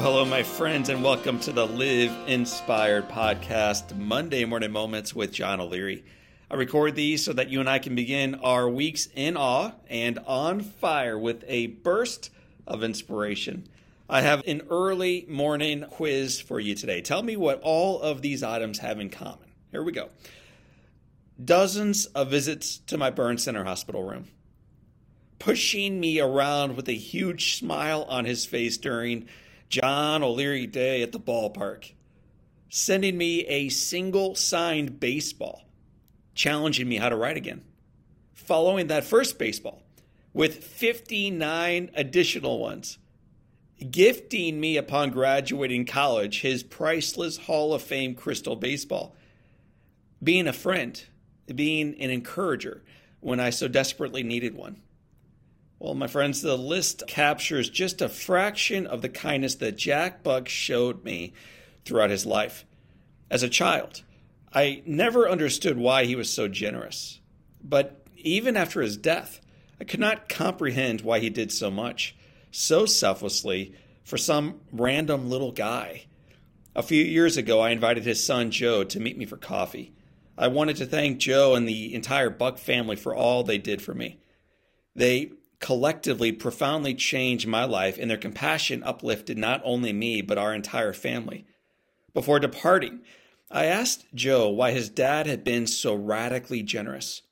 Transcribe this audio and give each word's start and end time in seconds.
Well, 0.00 0.12
hello, 0.12 0.24
my 0.24 0.42
friends, 0.42 0.88
and 0.88 1.04
welcome 1.04 1.38
to 1.40 1.52
the 1.52 1.66
Live 1.66 2.10
Inspired 2.26 3.10
podcast, 3.10 3.94
Monday 3.98 4.46
Morning 4.46 4.72
Moments 4.72 5.14
with 5.14 5.30
John 5.30 5.60
O'Leary. 5.60 6.02
I 6.50 6.54
record 6.54 6.94
these 6.94 7.22
so 7.22 7.34
that 7.34 7.50
you 7.50 7.60
and 7.60 7.68
I 7.68 7.80
can 7.80 7.94
begin 7.94 8.36
our 8.36 8.66
weeks 8.66 9.08
in 9.14 9.36
awe 9.36 9.72
and 9.90 10.18
on 10.20 10.62
fire 10.62 11.18
with 11.18 11.44
a 11.46 11.66
burst 11.66 12.30
of 12.66 12.82
inspiration. 12.82 13.68
I 14.08 14.22
have 14.22 14.42
an 14.46 14.62
early 14.70 15.26
morning 15.28 15.84
quiz 15.90 16.40
for 16.40 16.58
you 16.58 16.74
today. 16.74 17.02
Tell 17.02 17.22
me 17.22 17.36
what 17.36 17.60
all 17.60 18.00
of 18.00 18.22
these 18.22 18.42
items 18.42 18.78
have 18.78 19.00
in 19.00 19.10
common. 19.10 19.50
Here 19.70 19.82
we 19.82 19.92
go. 19.92 20.08
Dozens 21.44 22.06
of 22.06 22.30
visits 22.30 22.78
to 22.86 22.96
my 22.96 23.10
burn 23.10 23.36
center 23.36 23.64
hospital 23.64 24.02
room. 24.02 24.28
Pushing 25.38 26.00
me 26.00 26.20
around 26.20 26.74
with 26.74 26.88
a 26.88 26.92
huge 26.92 27.58
smile 27.58 28.06
on 28.08 28.24
his 28.24 28.46
face 28.46 28.78
during 28.78 29.28
John 29.70 30.24
O'Leary 30.24 30.66
Day 30.66 31.00
at 31.00 31.12
the 31.12 31.20
ballpark, 31.20 31.92
sending 32.68 33.16
me 33.16 33.46
a 33.46 33.68
single 33.68 34.34
signed 34.34 34.98
baseball, 34.98 35.62
challenging 36.34 36.88
me 36.88 36.96
how 36.96 37.08
to 37.08 37.14
write 37.14 37.36
again. 37.36 37.62
Following 38.34 38.88
that 38.88 39.04
first 39.04 39.38
baseball 39.38 39.80
with 40.32 40.64
59 40.64 41.90
additional 41.94 42.58
ones, 42.58 42.98
gifting 43.92 44.60
me 44.60 44.76
upon 44.76 45.10
graduating 45.10 45.86
college 45.86 46.40
his 46.40 46.64
priceless 46.64 47.36
Hall 47.36 47.72
of 47.72 47.80
Fame 47.80 48.16
crystal 48.16 48.56
baseball, 48.56 49.14
being 50.20 50.48
a 50.48 50.52
friend, 50.52 51.00
being 51.54 51.94
an 52.00 52.10
encourager 52.10 52.82
when 53.20 53.38
I 53.38 53.50
so 53.50 53.68
desperately 53.68 54.24
needed 54.24 54.56
one 54.56 54.80
well, 55.80 55.94
my 55.94 56.06
friends, 56.06 56.42
the 56.42 56.58
list 56.58 57.04
captures 57.08 57.70
just 57.70 58.02
a 58.02 58.08
fraction 58.10 58.86
of 58.86 59.00
the 59.00 59.08
kindness 59.08 59.54
that 59.56 59.78
Jack 59.78 60.22
Buck 60.22 60.46
showed 60.46 61.02
me 61.04 61.32
throughout 61.86 62.10
his 62.10 62.26
life. 62.26 62.66
As 63.30 63.42
a 63.42 63.48
child, 63.48 64.02
I 64.52 64.82
never 64.84 65.26
understood 65.26 65.78
why 65.78 66.04
he 66.04 66.14
was 66.14 66.30
so 66.30 66.48
generous. 66.48 67.20
But 67.64 68.06
even 68.18 68.58
after 68.58 68.82
his 68.82 68.98
death, 68.98 69.40
I 69.80 69.84
could 69.84 70.00
not 70.00 70.28
comprehend 70.28 71.00
why 71.00 71.18
he 71.18 71.30
did 71.30 71.50
so 71.50 71.70
much, 71.70 72.14
so 72.50 72.84
selflessly, 72.84 73.74
for 74.04 74.18
some 74.18 74.60
random 74.70 75.30
little 75.30 75.52
guy. 75.52 76.04
A 76.76 76.82
few 76.82 77.02
years 77.02 77.38
ago, 77.38 77.60
I 77.60 77.70
invited 77.70 78.04
his 78.04 78.22
son 78.22 78.50
Joe 78.50 78.84
to 78.84 79.00
meet 79.00 79.16
me 79.16 79.24
for 79.24 79.38
coffee. 79.38 79.94
I 80.36 80.48
wanted 80.48 80.76
to 80.76 80.86
thank 80.86 81.18
Joe 81.18 81.54
and 81.54 81.66
the 81.66 81.94
entire 81.94 82.28
Buck 82.28 82.58
family 82.58 82.96
for 82.96 83.14
all 83.14 83.44
they 83.44 83.58
did 83.58 83.80
for 83.80 83.94
me. 83.94 84.20
They 84.94 85.32
collectively 85.60 86.32
profoundly 86.32 86.94
changed 86.94 87.46
my 87.46 87.64
life, 87.64 87.98
and 87.98 88.10
their 88.10 88.16
compassion 88.16 88.82
uplifted 88.82 89.38
not 89.38 89.60
only 89.64 89.92
me, 89.92 90.22
but 90.22 90.38
our 90.38 90.54
entire 90.54 90.92
family. 90.92 91.46
Before 92.12 92.40
departing, 92.40 93.00
I 93.50 93.66
asked 93.66 94.06
Joe 94.14 94.48
why 94.48 94.72
his 94.72 94.88
dad 94.88 95.26
had 95.26 95.44
been 95.44 95.66
so 95.66 95.94
radically 95.94 96.62
generous. 96.62 97.22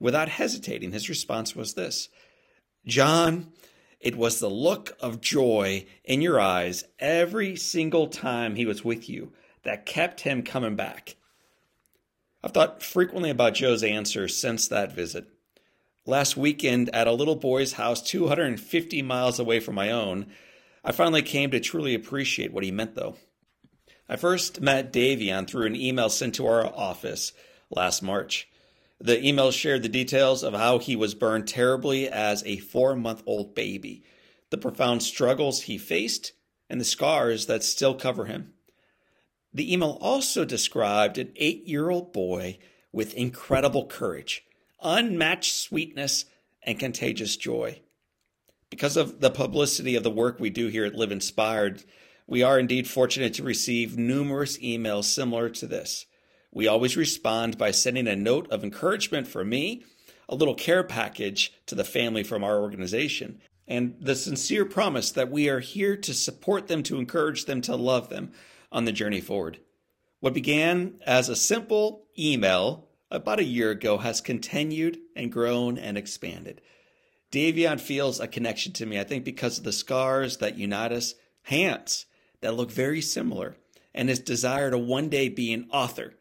Without 0.00 0.28
hesitating, 0.28 0.92
his 0.92 1.08
response 1.08 1.54
was 1.54 1.74
this 1.74 2.08
John, 2.86 3.52
it 4.00 4.16
was 4.16 4.40
the 4.40 4.50
look 4.50 4.96
of 4.98 5.20
joy 5.20 5.86
in 6.04 6.22
your 6.22 6.40
eyes 6.40 6.84
every 6.98 7.54
single 7.54 8.08
time 8.08 8.56
he 8.56 8.66
was 8.66 8.84
with 8.84 9.08
you 9.08 9.32
that 9.62 9.86
kept 9.86 10.22
him 10.22 10.42
coming 10.42 10.74
back. 10.74 11.16
I've 12.42 12.50
thought 12.50 12.82
frequently 12.82 13.30
about 13.30 13.54
Joe's 13.54 13.84
answer 13.84 14.26
since 14.26 14.66
that 14.68 14.92
visit 14.92 15.28
last 16.04 16.36
weekend 16.36 16.94
at 16.94 17.06
a 17.06 17.12
little 17.12 17.36
boy's 17.36 17.74
house 17.74 18.02
250 18.02 19.02
miles 19.02 19.38
away 19.38 19.60
from 19.60 19.74
my 19.74 19.90
own, 19.90 20.26
I 20.84 20.92
finally 20.92 21.22
came 21.22 21.50
to 21.52 21.60
truly 21.60 21.94
appreciate 21.94 22.52
what 22.52 22.64
he 22.64 22.70
meant, 22.70 22.94
though. 22.94 23.16
I 24.08 24.16
first 24.16 24.60
met 24.60 24.92
Davion 24.92 25.46
through 25.46 25.66
an 25.66 25.76
email 25.76 26.10
sent 26.10 26.34
to 26.36 26.46
our 26.46 26.66
office 26.66 27.32
last 27.70 28.02
March. 28.02 28.48
The 29.00 29.26
email 29.26 29.50
shared 29.50 29.82
the 29.82 29.88
details 29.88 30.42
of 30.42 30.54
how 30.54 30.78
he 30.78 30.96
was 30.96 31.14
burned 31.14 31.48
terribly 31.48 32.08
as 32.08 32.44
a 32.44 32.58
four 32.58 32.94
month 32.94 33.22
old 33.26 33.54
baby, 33.54 34.04
the 34.50 34.58
profound 34.58 35.02
struggles 35.02 35.62
he 35.62 35.78
faced, 35.78 36.32
and 36.68 36.80
the 36.80 36.84
scars 36.84 37.46
that 37.46 37.64
still 37.64 37.94
cover 37.94 38.26
him. 38.26 38.52
The 39.54 39.72
email 39.72 39.98
also 40.00 40.44
described 40.44 41.18
an 41.18 41.32
eight 41.36 41.66
year 41.66 41.90
old 41.90 42.12
boy 42.12 42.58
with 42.92 43.14
incredible 43.14 43.86
courage 43.86 44.44
unmatched 44.82 45.54
sweetness, 45.54 46.26
and 46.64 46.78
contagious 46.78 47.36
joy. 47.36 47.80
Because 48.70 48.96
of 48.96 49.20
the 49.20 49.30
publicity 49.30 49.96
of 49.96 50.02
the 50.02 50.10
work 50.10 50.38
we 50.38 50.50
do 50.50 50.68
here 50.68 50.84
at 50.84 50.94
Live 50.94 51.12
Inspired, 51.12 51.84
we 52.26 52.42
are 52.42 52.58
indeed 52.58 52.88
fortunate 52.88 53.34
to 53.34 53.42
receive 53.42 53.98
numerous 53.98 54.56
emails 54.58 55.04
similar 55.04 55.50
to 55.50 55.66
this. 55.66 56.06
We 56.52 56.68
always 56.68 56.96
respond 56.96 57.58
by 57.58 57.70
sending 57.70 58.06
a 58.06 58.16
note 58.16 58.50
of 58.50 58.62
encouragement 58.62 59.26
for 59.26 59.44
me, 59.44 59.84
a 60.28 60.34
little 60.34 60.54
care 60.54 60.84
package 60.84 61.52
to 61.66 61.74
the 61.74 61.84
family 61.84 62.22
from 62.22 62.44
our 62.44 62.60
organization, 62.60 63.40
and 63.66 63.96
the 64.00 64.14
sincere 64.14 64.64
promise 64.64 65.10
that 65.12 65.30
we 65.30 65.48
are 65.48 65.60
here 65.60 65.96
to 65.96 66.14
support 66.14 66.68
them, 66.68 66.82
to 66.84 66.98
encourage 66.98 67.44
them, 67.44 67.60
to 67.62 67.76
love 67.76 68.08
them 68.08 68.32
on 68.70 68.84
the 68.84 68.92
journey 68.92 69.20
forward. 69.20 69.58
What 70.20 70.34
began 70.34 71.00
as 71.04 71.28
a 71.28 71.36
simple 71.36 72.04
email 72.18 72.88
about 73.12 73.38
a 73.38 73.44
year 73.44 73.70
ago 73.70 73.98
has 73.98 74.20
continued 74.20 74.98
and 75.14 75.30
grown 75.30 75.78
and 75.78 75.96
expanded. 75.96 76.60
Davion 77.30 77.80
feels 77.80 78.18
a 78.20 78.26
connection 78.26 78.72
to 78.72 78.86
me, 78.86 78.98
I 78.98 79.04
think, 79.04 79.24
because 79.24 79.58
of 79.58 79.64
the 79.64 79.72
scars 79.72 80.38
that 80.38 80.58
unite 80.58 80.92
us, 80.92 81.14
hands 81.44 82.06
that 82.40 82.54
look 82.54 82.70
very 82.70 83.00
similar, 83.00 83.56
and 83.94 84.08
his 84.08 84.20
desire 84.20 84.70
to 84.70 84.78
one 84.78 85.08
day 85.08 85.28
be 85.28 85.52
an 85.52 85.68
author. 85.70 86.14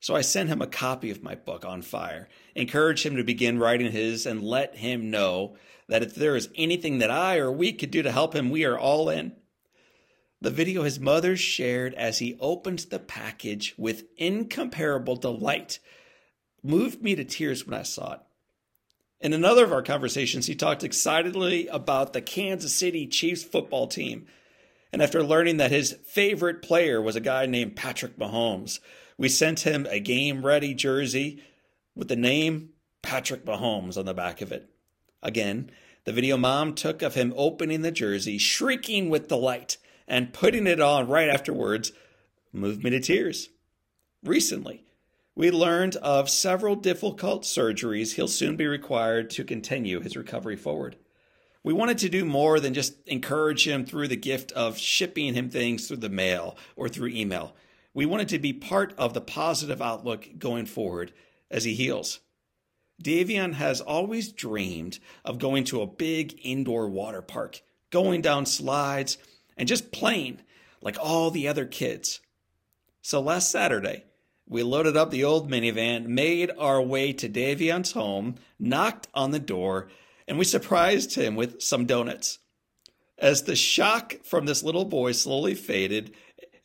So 0.00 0.16
I 0.16 0.20
sent 0.20 0.48
him 0.48 0.62
a 0.62 0.66
copy 0.66 1.10
of 1.10 1.22
my 1.22 1.34
book, 1.34 1.64
On 1.64 1.82
Fire, 1.82 2.28
encourage 2.54 3.04
him 3.04 3.16
to 3.16 3.24
begin 3.24 3.58
writing 3.58 3.92
his, 3.92 4.26
and 4.26 4.42
let 4.42 4.76
him 4.76 5.10
know 5.10 5.56
that 5.88 6.02
if 6.02 6.14
there 6.14 6.36
is 6.36 6.48
anything 6.56 6.98
that 6.98 7.10
I 7.10 7.38
or 7.38 7.52
we 7.52 7.72
could 7.72 7.90
do 7.90 8.02
to 8.02 8.10
help 8.10 8.34
him, 8.34 8.50
we 8.50 8.64
are 8.64 8.78
all 8.78 9.08
in. 9.10 9.32
The 10.40 10.50
video 10.50 10.82
his 10.82 10.98
mother 10.98 11.36
shared 11.36 11.94
as 11.94 12.18
he 12.18 12.36
opened 12.40 12.80
the 12.90 12.98
package 12.98 13.74
with 13.78 14.04
incomparable 14.16 15.14
delight 15.14 15.78
moved 16.62 17.02
me 17.02 17.14
to 17.14 17.24
tears 17.24 17.66
when 17.66 17.78
I 17.78 17.82
saw 17.82 18.14
it. 18.14 18.20
In 19.20 19.32
another 19.32 19.64
of 19.64 19.72
our 19.72 19.82
conversations, 19.82 20.46
he 20.46 20.54
talked 20.54 20.82
excitedly 20.82 21.68
about 21.68 22.12
the 22.12 22.20
Kansas 22.20 22.74
City 22.74 23.06
Chiefs 23.06 23.44
football 23.44 23.86
team. 23.86 24.26
And 24.92 25.00
after 25.00 25.22
learning 25.22 25.58
that 25.58 25.70
his 25.70 25.96
favorite 26.04 26.60
player 26.60 27.00
was 27.00 27.16
a 27.16 27.20
guy 27.20 27.46
named 27.46 27.76
Patrick 27.76 28.18
Mahomes, 28.18 28.80
we 29.16 29.28
sent 29.28 29.60
him 29.60 29.86
a 29.88 30.00
game 30.00 30.44
ready 30.44 30.74
jersey 30.74 31.42
with 31.94 32.08
the 32.08 32.16
name 32.16 32.70
Patrick 33.00 33.44
Mahomes 33.44 33.96
on 33.96 34.06
the 34.06 34.14
back 34.14 34.40
of 34.40 34.50
it. 34.50 34.68
Again, 35.22 35.70
the 36.04 36.12
video 36.12 36.36
mom 36.36 36.74
took 36.74 37.00
of 37.00 37.14
him 37.14 37.32
opening 37.36 37.82
the 37.82 37.92
jersey, 37.92 38.38
shrieking 38.38 39.08
with 39.08 39.28
delight, 39.28 39.76
and 40.08 40.32
putting 40.32 40.66
it 40.66 40.80
on 40.80 41.08
right 41.08 41.28
afterwards 41.28 41.92
moved 42.52 42.82
me 42.82 42.90
to 42.90 43.00
tears. 43.00 43.48
Recently, 44.24 44.84
we 45.34 45.50
learned 45.50 45.96
of 45.96 46.28
several 46.28 46.76
difficult 46.76 47.44
surgeries 47.44 48.14
he'll 48.14 48.28
soon 48.28 48.56
be 48.56 48.66
required 48.66 49.30
to 49.30 49.44
continue 49.44 50.00
his 50.00 50.16
recovery 50.16 50.56
forward. 50.56 50.96
We 51.64 51.72
wanted 51.72 51.98
to 51.98 52.08
do 52.08 52.24
more 52.24 52.60
than 52.60 52.74
just 52.74 52.96
encourage 53.06 53.66
him 53.66 53.86
through 53.86 54.08
the 54.08 54.16
gift 54.16 54.52
of 54.52 54.76
shipping 54.76 55.34
him 55.34 55.48
things 55.48 55.86
through 55.86 55.98
the 55.98 56.08
mail 56.08 56.56
or 56.76 56.88
through 56.88 57.08
email. 57.08 57.54
We 57.94 58.04
wanted 58.04 58.28
to 58.30 58.38
be 58.38 58.52
part 58.52 58.94
of 58.98 59.14
the 59.14 59.20
positive 59.20 59.80
outlook 59.80 60.28
going 60.38 60.66
forward 60.66 61.12
as 61.50 61.64
he 61.64 61.74
heals. 61.74 62.20
Davion 63.02 63.54
has 63.54 63.80
always 63.80 64.32
dreamed 64.32 64.98
of 65.24 65.38
going 65.38 65.64
to 65.64 65.82
a 65.82 65.86
big 65.86 66.38
indoor 66.42 66.88
water 66.88 67.22
park, 67.22 67.62
going 67.90 68.22
down 68.22 68.44
slides, 68.46 69.18
and 69.56 69.68
just 69.68 69.92
playing 69.92 70.40
like 70.80 70.96
all 71.00 71.30
the 71.30 71.48
other 71.48 71.66
kids. 71.66 72.20
So 73.02 73.20
last 73.20 73.50
Saturday, 73.50 74.04
we 74.48 74.62
loaded 74.62 74.96
up 74.96 75.10
the 75.10 75.24
old 75.24 75.50
minivan, 75.50 76.06
made 76.06 76.50
our 76.58 76.82
way 76.82 77.12
to 77.14 77.28
Davion's 77.28 77.92
home, 77.92 78.36
knocked 78.58 79.08
on 79.14 79.30
the 79.30 79.38
door, 79.38 79.88
and 80.28 80.38
we 80.38 80.44
surprised 80.44 81.14
him 81.14 81.36
with 81.36 81.62
some 81.62 81.86
donuts. 81.86 82.38
As 83.18 83.44
the 83.44 83.56
shock 83.56 84.16
from 84.24 84.46
this 84.46 84.62
little 84.62 84.84
boy 84.84 85.12
slowly 85.12 85.54
faded, 85.54 86.14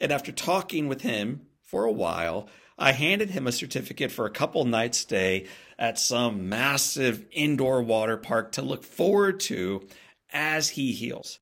and 0.00 0.10
after 0.10 0.32
talking 0.32 0.88
with 0.88 1.02
him 1.02 1.42
for 1.62 1.84
a 1.84 1.92
while, 1.92 2.48
I 2.78 2.92
handed 2.92 3.30
him 3.30 3.46
a 3.46 3.52
certificate 3.52 4.12
for 4.12 4.26
a 4.26 4.30
couple 4.30 4.64
nights 4.64 4.98
stay 4.98 5.46
at 5.78 5.98
some 5.98 6.48
massive 6.48 7.24
indoor 7.32 7.82
water 7.82 8.16
park 8.16 8.52
to 8.52 8.62
look 8.62 8.84
forward 8.84 9.40
to 9.40 9.86
as 10.32 10.70
he 10.70 10.92
heals. 10.92 11.38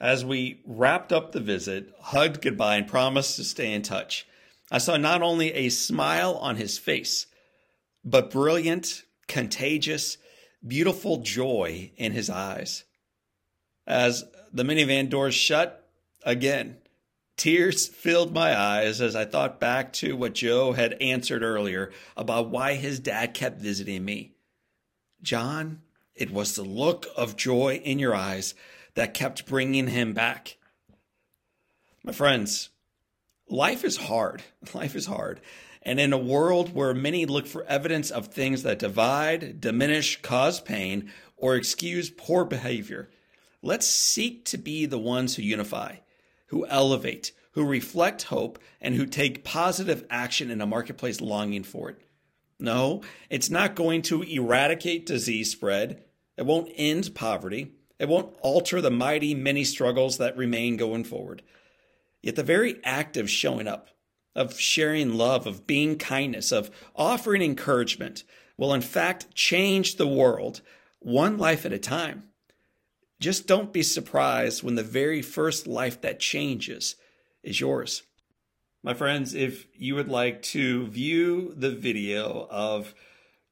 As 0.00 0.24
we 0.24 0.60
wrapped 0.66 1.12
up 1.12 1.30
the 1.30 1.40
visit, 1.40 1.92
hugged 2.00 2.42
goodbye, 2.42 2.76
and 2.76 2.88
promised 2.88 3.36
to 3.36 3.44
stay 3.44 3.72
in 3.72 3.82
touch. 3.82 4.26
I 4.72 4.78
saw 4.78 4.96
not 4.96 5.20
only 5.20 5.52
a 5.52 5.68
smile 5.68 6.34
on 6.36 6.56
his 6.56 6.78
face, 6.78 7.26
but 8.02 8.30
brilliant, 8.30 9.02
contagious, 9.28 10.16
beautiful 10.66 11.18
joy 11.18 11.92
in 11.98 12.12
his 12.12 12.30
eyes. 12.30 12.84
As 13.86 14.24
the 14.50 14.62
minivan 14.64 15.10
doors 15.10 15.34
shut, 15.34 15.86
again. 16.24 16.78
Tears 17.36 17.86
filled 17.86 18.32
my 18.32 18.58
eyes 18.58 19.00
as 19.00 19.14
I 19.14 19.26
thought 19.26 19.60
back 19.60 19.92
to 19.94 20.16
what 20.16 20.34
Joe 20.34 20.72
had 20.72 20.96
answered 21.02 21.42
earlier 21.42 21.90
about 22.16 22.48
why 22.48 22.74
his 22.74 22.98
dad 22.98 23.34
kept 23.34 23.60
visiting 23.60 24.04
me. 24.04 24.32
John, 25.22 25.82
it 26.14 26.30
was 26.30 26.54
the 26.54 26.62
look 26.62 27.06
of 27.16 27.36
joy 27.36 27.80
in 27.84 27.98
your 27.98 28.14
eyes 28.14 28.54
that 28.94 29.14
kept 29.14 29.46
bringing 29.46 29.88
him 29.88 30.14
back. 30.14 30.56
My 32.04 32.12
friends, 32.12 32.70
life 33.48 33.84
is 33.84 33.96
hard. 33.96 34.42
Life 34.74 34.94
is 34.96 35.06
hard. 35.06 35.40
And 35.82 35.98
in 35.98 36.12
a 36.12 36.18
world 36.18 36.74
where 36.74 36.94
many 36.94 37.26
look 37.26 37.46
for 37.46 37.64
evidence 37.64 38.10
of 38.10 38.28
things 38.28 38.62
that 38.62 38.78
divide, 38.78 39.60
diminish, 39.60 40.20
cause 40.22 40.60
pain, 40.60 41.10
or 41.36 41.56
excuse 41.56 42.08
poor 42.08 42.44
behavior, 42.44 43.10
let's 43.62 43.86
seek 43.86 44.44
to 44.46 44.58
be 44.58 44.86
the 44.86 44.98
ones 44.98 45.34
who 45.34 45.42
unify, 45.42 45.96
who 46.46 46.64
elevate, 46.66 47.32
who 47.52 47.64
reflect 47.64 48.24
hope, 48.24 48.58
and 48.80 48.94
who 48.94 49.06
take 49.06 49.44
positive 49.44 50.06
action 50.08 50.50
in 50.50 50.60
a 50.60 50.66
marketplace 50.66 51.20
longing 51.20 51.64
for 51.64 51.90
it. 51.90 52.00
No, 52.60 53.02
it's 53.28 53.50
not 53.50 53.74
going 53.74 54.02
to 54.02 54.22
eradicate 54.22 55.04
disease 55.04 55.50
spread. 55.50 56.04
It 56.36 56.46
won't 56.46 56.72
end 56.76 57.12
poverty. 57.12 57.72
It 57.98 58.08
won't 58.08 58.36
alter 58.40 58.80
the 58.80 58.90
mighty 58.90 59.34
many 59.34 59.64
struggles 59.64 60.18
that 60.18 60.36
remain 60.36 60.76
going 60.76 61.02
forward. 61.02 61.42
Yet 62.22 62.36
the 62.36 62.42
very 62.42 62.82
act 62.84 63.16
of 63.16 63.28
showing 63.28 63.66
up, 63.66 63.88
of 64.34 64.58
sharing 64.58 65.14
love, 65.14 65.46
of 65.46 65.66
being 65.66 65.98
kindness, 65.98 66.52
of 66.52 66.70
offering 66.94 67.42
encouragement 67.42 68.24
will 68.56 68.72
in 68.72 68.80
fact 68.80 69.34
change 69.34 69.96
the 69.96 70.06
world 70.06 70.60
one 71.00 71.36
life 71.36 71.66
at 71.66 71.72
a 71.72 71.78
time. 71.78 72.24
Just 73.20 73.46
don't 73.46 73.72
be 73.72 73.82
surprised 73.82 74.62
when 74.62 74.76
the 74.76 74.82
very 74.82 75.22
first 75.22 75.66
life 75.66 76.00
that 76.00 76.20
changes 76.20 76.96
is 77.42 77.60
yours. 77.60 78.02
My 78.82 78.94
friends, 78.94 79.34
if 79.34 79.66
you 79.74 79.94
would 79.94 80.08
like 80.08 80.42
to 80.42 80.86
view 80.88 81.54
the 81.56 81.70
video 81.70 82.46
of 82.50 82.94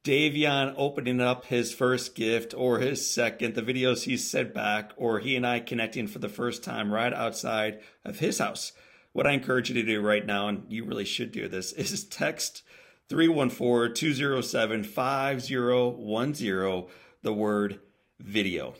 Davion 0.03 0.73
opening 0.77 1.21
up 1.21 1.45
his 1.45 1.73
first 1.73 2.15
gift 2.15 2.55
or 2.55 2.79
his 2.79 3.07
second, 3.07 3.53
the 3.53 3.61
videos 3.61 4.03
he 4.03 4.17
sent 4.17 4.53
back, 4.53 4.91
or 4.97 5.19
he 5.19 5.35
and 5.35 5.45
I 5.45 5.59
connecting 5.59 6.07
for 6.07 6.17
the 6.17 6.29
first 6.29 6.63
time 6.63 6.91
right 6.91 7.13
outside 7.13 7.81
of 8.03 8.17
his 8.17 8.39
house. 8.39 8.71
What 9.13 9.27
I 9.27 9.31
encourage 9.31 9.69
you 9.69 9.75
to 9.75 9.83
do 9.83 10.01
right 10.01 10.25
now, 10.25 10.47
and 10.47 10.65
you 10.69 10.85
really 10.85 11.05
should 11.05 11.31
do 11.31 11.47
this, 11.47 11.71
is 11.73 12.03
text 12.03 12.63
314 13.09 13.93
207 13.93 14.83
5010 14.85 16.87
the 17.21 17.33
word 17.33 17.79
video. 18.19 18.73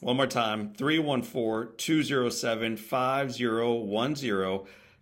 One 0.00 0.16
more 0.16 0.26
time 0.26 0.72
314 0.72 1.76
207 1.76 2.76
5010. 2.78 4.60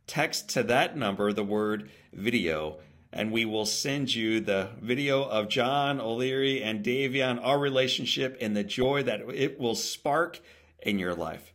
Text 0.09 0.49
to 0.51 0.65
that 0.65 0.97
number 0.97 1.33
the 1.33 1.45
word 1.45 1.89
video 2.13 2.81
and 3.13 3.33
we 3.33 3.45
will 3.45 3.67
send 3.67 4.15
you 4.15 4.41
the 4.41 4.71
video 4.81 5.23
of 5.25 5.49
John 5.49 6.01
O'Leary 6.01 6.63
and 6.63 6.85
Davion, 6.85 7.41
our 7.43 7.59
relationship, 7.59 8.37
and 8.41 8.57
the 8.57 8.65
joy 8.65 9.03
that 9.03 9.23
it 9.35 9.59
will 9.59 9.75
spark 9.75 10.41
in 10.83 10.99
your 10.99 11.15
life. 11.15 11.53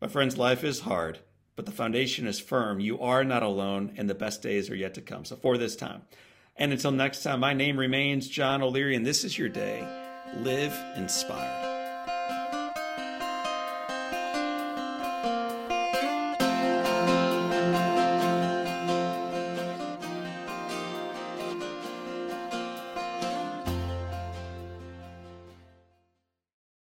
My 0.00 0.08
friends, 0.08 0.36
life 0.36 0.64
is 0.64 0.80
hard, 0.80 1.18
but 1.54 1.64
the 1.64 1.72
foundation 1.72 2.26
is 2.26 2.38
firm. 2.38 2.80
You 2.80 3.00
are 3.00 3.24
not 3.24 3.42
alone, 3.42 3.94
and 3.96 4.10
the 4.10 4.14
best 4.14 4.42
days 4.42 4.68
are 4.68 4.76
yet 4.76 4.94
to 4.94 5.00
come. 5.00 5.24
So, 5.24 5.36
for 5.36 5.56
this 5.56 5.76
time, 5.76 6.02
and 6.56 6.72
until 6.72 6.92
next 6.92 7.22
time, 7.22 7.40
my 7.40 7.54
name 7.54 7.78
remains 7.78 8.28
John 8.28 8.62
O'Leary, 8.62 8.96
and 8.96 9.06
this 9.06 9.24
is 9.24 9.38
your 9.38 9.48
day. 9.48 9.86
Live 10.38 10.74
inspired. 10.96 11.65